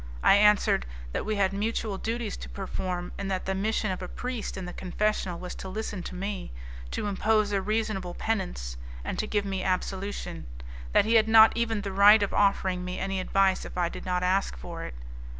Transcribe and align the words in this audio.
I 0.23 0.33
answered 0.33 0.87
that 1.11 1.27
we 1.27 1.35
had 1.35 1.53
mutual 1.53 1.99
duties 1.99 2.35
to 2.37 2.49
perform, 2.49 3.11
and 3.19 3.29
that 3.29 3.45
the 3.45 3.53
mission 3.53 3.91
of 3.91 4.01
a 4.01 4.07
priest 4.07 4.57
in 4.57 4.65
the 4.65 4.73
confessional 4.73 5.37
was 5.37 5.53
to 5.53 5.69
listen 5.69 6.01
to 6.01 6.15
me, 6.15 6.51
to 6.89 7.05
impose 7.05 7.51
a 7.51 7.61
reasonable 7.61 8.15
penance, 8.15 8.77
and 9.03 9.19
to 9.19 9.27
give 9.27 9.45
me 9.45 9.61
absolution; 9.61 10.47
that 10.91 11.05
he 11.05 11.13
had 11.13 11.27
not 11.27 11.55
even 11.55 11.81
the 11.81 11.93
right 11.93 12.23
of 12.23 12.33
offering 12.33 12.83
me 12.83 12.97
any 12.97 13.19
advice 13.19 13.63
if 13.63 13.77
I 13.77 13.89
did 13.89 14.03
not 14.03 14.23
ask 14.23 14.57
for 14.57 14.83
it. 14.85 14.95